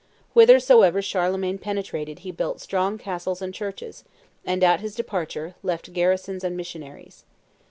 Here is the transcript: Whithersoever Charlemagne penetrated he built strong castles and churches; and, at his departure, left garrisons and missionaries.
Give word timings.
Whithersoever 0.33 0.99
Charlemagne 1.03 1.59
penetrated 1.59 2.21
he 2.25 2.31
built 2.31 2.59
strong 2.59 2.97
castles 2.97 3.39
and 3.39 3.53
churches; 3.53 4.03
and, 4.43 4.63
at 4.63 4.79
his 4.81 4.95
departure, 4.95 5.53
left 5.61 5.93
garrisons 5.93 6.43
and 6.43 6.57
missionaries. 6.57 7.23